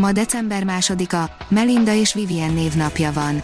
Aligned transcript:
Ma 0.00 0.12
december 0.12 0.64
másodika, 0.64 1.30
Melinda 1.48 1.94
és 1.94 2.14
Vivien 2.14 2.52
névnapja 2.52 3.12
van. 3.12 3.42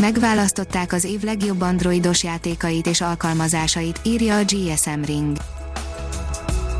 Megválasztották 0.00 0.92
az 0.92 1.04
év 1.04 1.22
legjobb 1.22 1.60
androidos 1.60 2.22
játékait 2.22 2.86
és 2.86 3.00
alkalmazásait, 3.00 4.00
írja 4.02 4.36
a 4.36 4.42
GSM 4.42 5.02
Ring. 5.04 5.36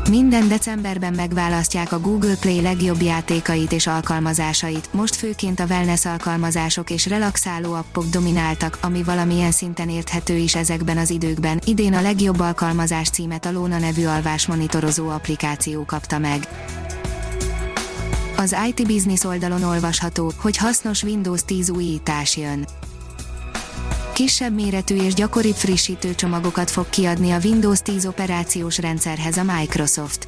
Minden 0.09 0.47
decemberben 0.47 1.13
megválasztják 1.13 1.91
a 1.91 1.99
Google 1.99 2.35
Play 2.39 2.61
legjobb 2.61 3.01
játékait 3.01 3.71
és 3.71 3.87
alkalmazásait, 3.87 4.93
most 4.93 5.15
főként 5.15 5.59
a 5.59 5.65
wellness 5.65 6.05
alkalmazások 6.05 6.89
és 6.89 7.07
relaxáló 7.07 7.73
appok 7.73 8.05
domináltak, 8.05 8.77
ami 8.81 9.03
valamilyen 9.03 9.51
szinten 9.51 9.89
érthető 9.89 10.35
is 10.35 10.55
ezekben 10.55 10.97
az 10.97 11.09
időkben. 11.09 11.61
Idén 11.65 11.93
a 11.93 12.01
legjobb 12.01 12.39
alkalmazás 12.39 13.09
címet 13.09 13.45
a 13.45 13.51
Lóna 13.51 13.79
nevű 13.79 14.05
alvásmonitorozó 14.05 15.09
applikáció 15.09 15.85
kapta 15.85 16.17
meg. 16.17 16.47
Az 18.39 18.55
IT 18.67 18.87
Business 18.87 19.23
oldalon 19.23 19.63
olvasható, 19.63 20.31
hogy 20.37 20.57
hasznos 20.57 21.03
Windows 21.03 21.41
10 21.45 21.69
újítás 21.69 22.37
jön. 22.37 22.67
Kisebb 24.13 24.53
méretű 24.53 24.95
és 24.95 25.13
gyakoribb 25.13 25.55
frissítő 25.55 26.15
csomagokat 26.15 26.69
fog 26.69 26.89
kiadni 26.89 27.31
a 27.31 27.39
Windows 27.43 27.79
10 27.79 28.05
operációs 28.05 28.77
rendszerhez 28.77 29.37
a 29.37 29.43
Microsoft. 29.43 30.27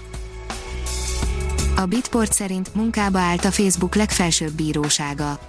A 1.75 1.85
Bitport 1.85 2.33
szerint 2.33 2.75
munkába 2.75 3.19
állt 3.19 3.45
a 3.45 3.51
Facebook 3.51 3.95
legfelsőbb 3.95 4.51
bírósága. 4.51 5.39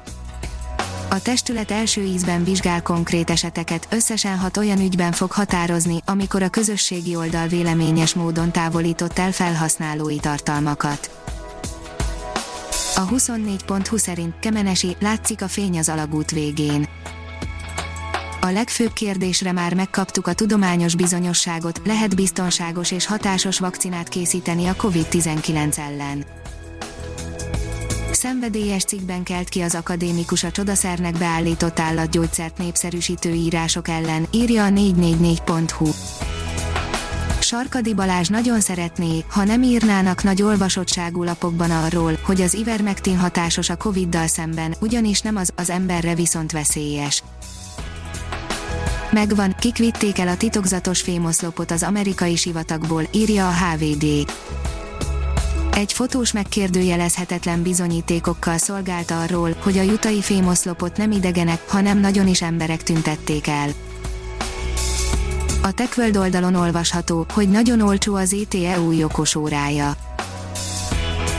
A 1.10 1.22
testület 1.22 1.70
első 1.70 2.02
ízben 2.02 2.44
vizsgál 2.44 2.82
konkrét 2.82 3.30
eseteket, 3.30 3.88
összesen 3.90 4.38
hat 4.38 4.56
olyan 4.56 4.80
ügyben 4.80 5.12
fog 5.12 5.32
határozni, 5.32 6.02
amikor 6.06 6.42
a 6.42 6.48
közösségi 6.48 7.16
oldal 7.16 7.46
véleményes 7.46 8.14
módon 8.14 8.52
távolított 8.52 9.18
el 9.18 9.32
felhasználói 9.32 10.18
tartalmakat. 10.18 11.21
A 12.96 13.08
24.20 13.08 13.98
szerint 13.98 14.34
Kemenesi 14.38 14.96
látszik 15.00 15.42
a 15.42 15.48
fény 15.48 15.78
az 15.78 15.88
alagút 15.88 16.30
végén. 16.30 16.88
A 18.40 18.46
legfőbb 18.50 18.92
kérdésre 18.92 19.52
már 19.52 19.74
megkaptuk 19.74 20.26
a 20.26 20.32
tudományos 20.32 20.94
bizonyosságot, 20.94 21.80
lehet 21.84 22.16
biztonságos 22.16 22.90
és 22.90 23.06
hatásos 23.06 23.58
vakcinát 23.58 24.08
készíteni 24.08 24.66
a 24.66 24.74
COVID-19 24.74 25.78
ellen. 25.78 26.24
Szenvedélyes 28.10 28.84
cikkben 28.84 29.22
kelt 29.22 29.48
ki 29.48 29.60
az 29.60 29.74
akadémikus 29.74 30.44
a 30.44 30.50
csodaszernek 30.50 31.18
beállított 31.18 31.78
állatgyógyszert 31.78 32.58
népszerűsítő 32.58 33.32
írások 33.32 33.88
ellen, 33.88 34.26
írja 34.30 34.64
a 34.64 34.68
444.hu. 34.68 35.90
Sarkadi 37.52 37.94
Balázs 37.94 38.28
nagyon 38.28 38.60
szeretné, 38.60 39.24
ha 39.28 39.44
nem 39.44 39.62
írnának 39.62 40.22
nagy 40.22 40.42
olvasottságú 40.42 41.22
lapokban 41.22 41.70
arról, 41.70 42.18
hogy 42.22 42.40
az 42.40 42.54
ivermectin 42.54 43.18
hatásos 43.18 43.68
a 43.68 43.76
Covid-dal 43.76 44.26
szemben, 44.26 44.74
ugyanis 44.80 45.20
nem 45.20 45.36
az, 45.36 45.52
az 45.56 45.70
emberre 45.70 46.14
viszont 46.14 46.52
veszélyes. 46.52 47.22
Megvan, 49.10 49.54
kik 49.58 49.76
vitték 49.76 50.18
el 50.18 50.28
a 50.28 50.36
titokzatos 50.36 51.00
fémoszlopot 51.00 51.70
az 51.70 51.82
amerikai 51.82 52.36
sivatagból, 52.36 53.08
írja 53.10 53.48
a 53.48 53.52
HVD. 53.52 54.32
Egy 55.72 55.92
fotós 55.92 56.32
megkérdőjelezhetetlen 56.32 57.62
bizonyítékokkal 57.62 58.58
szolgált 58.58 59.10
arról, 59.10 59.56
hogy 59.62 59.78
a 59.78 59.82
jutai 59.82 60.22
fémoszlopot 60.22 60.96
nem 60.96 61.10
idegenek, 61.10 61.68
hanem 61.68 61.98
nagyon 61.98 62.28
is 62.28 62.42
emberek 62.42 62.82
tüntették 62.82 63.46
el. 63.46 63.68
A 65.64 65.72
TechWorld 65.72 66.16
oldalon 66.16 66.54
olvasható, 66.54 67.26
hogy 67.32 67.50
nagyon 67.50 67.80
olcsó 67.80 68.14
az 68.14 68.34
ETE 68.34 68.80
új 68.80 69.04
okos 69.04 69.34
órája. 69.34 69.96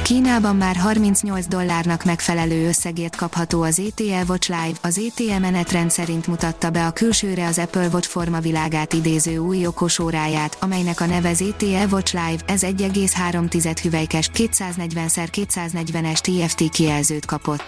Kínában 0.03 0.56
már 0.56 0.75
38 0.75 1.47
dollárnak 1.47 2.03
megfelelő 2.03 2.67
összegért 2.67 3.16
kapható 3.16 3.61
az 3.61 3.79
ETE 3.79 4.23
Watch 4.28 4.50
Live, 4.50 4.78
az 4.81 5.00
ETE 5.00 5.39
menetrend 5.39 5.91
szerint 5.91 6.28
mutatta 6.28 6.69
be 6.69 6.85
a 6.85 6.91
külsőre 6.91 7.47
az 7.47 7.57
Apple 7.57 7.88
Watch 7.88 8.07
formavilágát 8.07 8.94
idéző 8.94 9.38
új 9.38 9.67
okos 9.67 10.00
óráját, 10.00 10.57
amelynek 10.59 11.01
a 11.01 11.05
neve 11.05 11.29
az 11.29 11.41
ETE 11.41 11.85
Watch 11.91 12.13
Live, 12.13 12.44
ez 12.45 12.61
1,3 12.61 13.78
hüvelykes, 13.81 14.29
240x240-es 14.34 16.17
TFT 16.17 16.69
kijelzőt 16.69 17.25
kapott. 17.25 17.63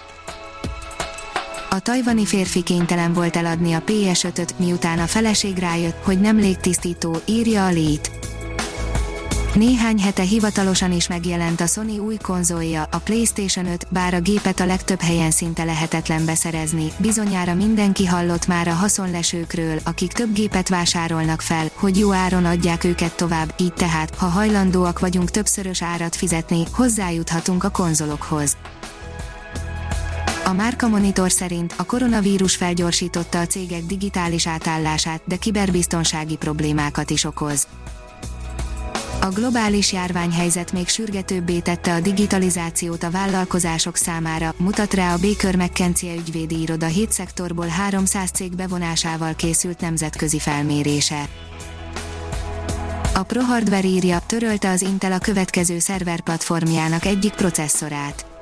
A 1.75 1.79
tajvani 1.79 2.25
férfi 2.25 2.63
kénytelen 2.63 3.13
volt 3.13 3.35
eladni 3.35 3.73
a 3.73 3.83
PS5-öt, 3.85 4.59
miután 4.59 4.99
a 4.99 5.07
feleség 5.07 5.57
rájött, 5.57 6.03
hogy 6.03 6.19
nem 6.19 6.37
légtisztító, 6.37 7.17
írja 7.25 7.65
a 7.65 7.69
Lét. 7.69 8.11
Néhány 9.53 9.99
hete 9.99 10.21
hivatalosan 10.21 10.91
is 10.91 11.07
megjelent 11.07 11.61
a 11.61 11.65
Sony 11.65 11.97
új 11.97 12.17
konzolja, 12.21 12.87
a 12.91 12.97
PlayStation 12.97 13.65
5, 13.65 13.87
bár 13.89 14.13
a 14.13 14.19
gépet 14.19 14.59
a 14.59 14.65
legtöbb 14.65 15.01
helyen 15.01 15.31
szinte 15.31 15.63
lehetetlen 15.63 16.25
beszerezni, 16.25 16.91
bizonyára 16.97 17.53
mindenki 17.53 18.05
hallott 18.05 18.47
már 18.47 18.67
a 18.67 18.73
haszonlesőkről, 18.73 19.79
akik 19.83 20.11
több 20.11 20.33
gépet 20.33 20.69
vásárolnak 20.69 21.41
fel, 21.41 21.67
hogy 21.73 21.97
jó 21.97 22.13
áron 22.13 22.45
adják 22.45 22.83
őket 22.83 23.15
tovább, 23.15 23.53
így 23.57 23.73
tehát, 23.73 24.15
ha 24.15 24.25
hajlandóak 24.25 24.99
vagyunk 24.99 25.31
többszörös 25.31 25.81
árat 25.81 26.15
fizetni, 26.15 26.63
hozzájuthatunk 26.71 27.63
a 27.63 27.69
konzolokhoz. 27.69 28.57
A 30.45 30.53
Márka 30.53 30.87
Monitor 30.87 31.31
szerint 31.31 31.73
a 31.77 31.83
koronavírus 31.83 32.55
felgyorsította 32.55 33.39
a 33.39 33.45
cégek 33.45 33.83
digitális 33.83 34.47
átállását, 34.47 35.21
de 35.25 35.35
kiberbiztonsági 35.35 36.35
problémákat 36.35 37.09
is 37.09 37.23
okoz. 37.23 37.67
A 39.21 39.27
globális 39.29 39.93
járványhelyzet 39.93 40.71
még 40.71 40.87
sürgetőbbé 40.87 41.59
tette 41.59 41.93
a 41.93 41.99
digitalizációt 41.99 43.03
a 43.03 43.11
vállalkozások 43.11 43.95
számára, 43.95 44.53
mutat 44.57 44.93
rá 44.93 45.13
a 45.13 45.17
Baker 45.17 45.55
McKenzie 45.55 46.13
ügyvédi 46.13 46.61
iroda 46.61 46.85
7 46.85 47.11
szektorból 47.11 47.67
300 47.67 48.29
cég 48.29 48.55
bevonásával 48.55 49.33
készült 49.35 49.79
nemzetközi 49.79 50.39
felmérése. 50.39 51.29
A 53.13 53.23
ProHardware 53.23 53.87
írja, 53.87 54.19
törölte 54.25 54.69
az 54.69 54.81
Intel 54.81 55.11
a 55.11 55.19
következő 55.19 55.79
szerverplatformjának 55.79 57.05
egyik 57.05 57.33
processzorát. 57.33 58.34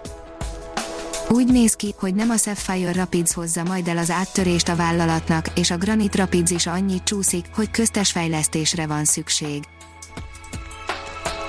Úgy 1.29 1.47
néz 1.47 1.73
ki, 1.73 1.93
hogy 1.97 2.15
nem 2.15 2.29
a 2.29 2.37
Sapphire 2.37 2.93
Rapids 2.93 3.33
hozza 3.33 3.63
majd 3.63 3.87
el 3.87 3.97
az 3.97 4.09
áttörést 4.09 4.69
a 4.69 4.75
vállalatnak, 4.75 5.45
és 5.55 5.71
a 5.71 5.77
Granite 5.77 6.17
Rapids 6.17 6.51
is 6.51 6.67
annyit 6.67 7.03
csúszik, 7.03 7.45
hogy 7.55 7.71
köztes 7.71 8.11
fejlesztésre 8.11 8.87
van 8.87 9.05
szükség. 9.05 9.63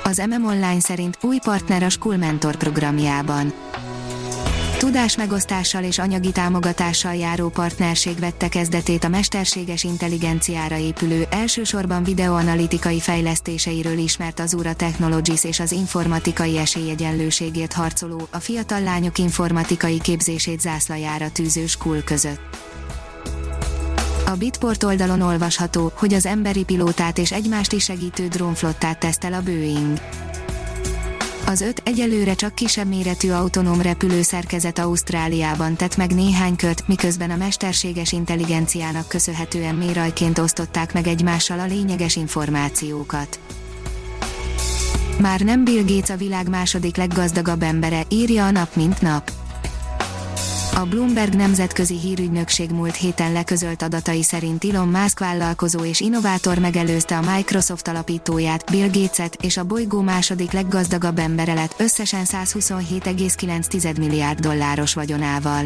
Az 0.04 0.22
MM 0.28 0.44
Online 0.44 0.80
szerint 0.80 1.18
új 1.22 1.38
partner 1.44 1.82
a 1.82 1.90
School 1.90 2.16
Mentor 2.16 2.56
programjában. 2.56 3.63
Tudásmegosztással 4.84 5.82
és 5.84 5.98
anyagi 5.98 6.32
támogatással 6.32 7.14
járó 7.14 7.48
partnerség 7.48 8.18
vette 8.18 8.48
kezdetét 8.48 9.04
a 9.04 9.08
mesterséges 9.08 9.84
intelligenciára 9.84 10.76
épülő, 10.76 11.26
elsősorban 11.30 12.04
videoanalitikai 12.04 13.00
fejlesztéseiről 13.00 13.98
ismert 13.98 14.40
az 14.40 14.54
Ura 14.54 14.74
Technologies 14.74 15.44
és 15.44 15.60
az 15.60 15.72
informatikai 15.72 16.58
esélyegyenlőségért 16.58 17.72
harcoló, 17.72 18.28
a 18.30 18.38
fiatal 18.38 18.80
lányok 18.80 19.18
informatikai 19.18 20.00
képzését 20.00 20.60
zászlajára 20.60 21.30
tűző 21.30 21.66
School 21.66 22.02
között. 22.04 22.40
A 24.26 24.30
Bitport 24.38 24.82
oldalon 24.82 25.20
olvasható, 25.20 25.92
hogy 25.94 26.14
az 26.14 26.26
emberi 26.26 26.64
pilótát 26.64 27.18
és 27.18 27.32
egymást 27.32 27.72
is 27.72 27.84
segítő 27.84 28.28
drónflottát 28.28 28.98
tesztel 28.98 29.32
a 29.32 29.42
Boeing. 29.42 29.98
Az 31.46 31.60
öt 31.60 31.82
egyelőre 31.84 32.34
csak 32.34 32.54
kisebb 32.54 32.88
méretű 32.88 33.30
autonóm 33.30 33.80
repülő 33.80 34.22
szerkezet 34.22 34.78
Ausztráliában 34.78 35.76
tett 35.76 35.96
meg 35.96 36.14
néhány 36.14 36.56
kört, 36.56 36.88
miközben 36.88 37.30
a 37.30 37.36
mesterséges 37.36 38.12
intelligenciának 38.12 39.08
köszönhetően 39.08 39.74
mérajként 39.74 40.38
osztották 40.38 40.92
meg 40.92 41.06
egymással 41.06 41.60
a 41.60 41.66
lényeges 41.66 42.16
információkat. 42.16 43.38
Már 45.20 45.40
nem 45.40 45.64
Bill 45.64 45.84
Gates 45.86 46.10
a 46.10 46.16
világ 46.16 46.48
második 46.48 46.96
leggazdagabb 46.96 47.62
embere, 47.62 48.02
írja 48.08 48.46
a 48.46 48.50
nap 48.50 48.74
mint 48.76 49.00
nap. 49.00 49.30
A 50.74 50.84
Bloomberg 50.84 51.34
nemzetközi 51.34 51.98
hírügynökség 51.98 52.70
múlt 52.70 52.94
héten 52.96 53.32
leközölt 53.32 53.82
adatai 53.82 54.22
szerint 54.22 54.64
Elon 54.64 54.88
Musk 54.88 55.18
vállalkozó 55.18 55.84
és 55.84 56.00
innovátor 56.00 56.58
megelőzte 56.58 57.16
a 57.16 57.34
Microsoft 57.34 57.88
alapítóját, 57.88 58.70
Bill 58.70 58.88
Gates-et, 58.92 59.36
és 59.42 59.56
a 59.56 59.64
bolygó 59.64 60.00
második 60.00 60.52
leggazdagabb 60.52 61.18
embere 61.18 61.54
lett 61.54 61.74
összesen 61.78 62.24
127,9 62.24 63.98
milliárd 63.98 64.40
dolláros 64.40 64.94
vagyonával. 64.94 65.64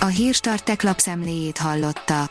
A 0.00 0.06
Hírstart 0.06 0.64
tech 0.64 0.84
lapszemléjét 0.84 1.58
hallotta. 1.58 2.30